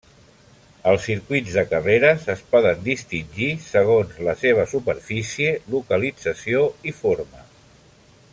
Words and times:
Els 0.91 1.03
circuits 1.09 1.57
de 1.57 1.63
carreres 1.73 2.25
es 2.35 2.41
poden 2.55 2.81
distingir 2.89 3.51
segons 3.67 4.17
la 4.29 4.35
seva 4.45 4.67
superfície, 4.75 5.55
localització 5.77 6.65
i 6.93 6.99
forma. 7.05 7.47